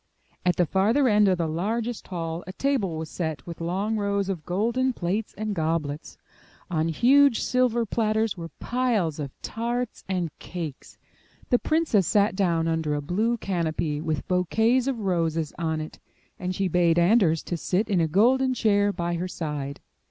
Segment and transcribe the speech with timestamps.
[0.43, 4.29] At the farther end of the largest hall a table was set with long rows
[4.29, 6.17] of golden plates and goblets.
[6.71, 10.97] On huge silver platters were piles of tarts and cakes.
[11.51, 15.99] The princess sat down under a blue canopy with bouquets of roses on it;
[16.39, 19.81] and she bade Anders to sit in a golden chair by her side.